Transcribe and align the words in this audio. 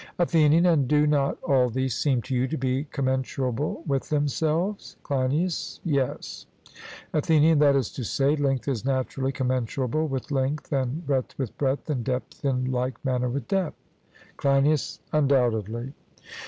ATHENIAN: 0.17 0.65
And 0.65 0.87
do 0.87 1.05
not 1.05 1.37
all 1.43 1.69
these 1.69 1.95
seem 1.95 2.23
to 2.23 2.33
you 2.33 2.47
to 2.47 2.57
be 2.57 2.85
commensurable 2.85 3.83
with 3.85 4.09
themselves? 4.09 4.97
CLEINIAS: 5.03 5.79
Yes. 5.83 6.47
ATHENIAN: 7.13 7.59
That 7.59 7.75
is 7.75 7.91
to 7.91 8.03
say, 8.03 8.35
length 8.35 8.67
is 8.67 8.83
naturally 8.83 9.31
commensurable 9.31 10.07
with 10.07 10.31
length, 10.31 10.73
and 10.73 11.05
breadth 11.05 11.37
with 11.37 11.55
breadth, 11.59 11.87
and 11.87 12.03
depth 12.03 12.43
in 12.43 12.71
like 12.71 13.05
manner 13.05 13.29
with 13.29 13.47
depth? 13.47 13.75
CLEINIAS: 14.37 15.01
Undoubtedly. 15.13 15.93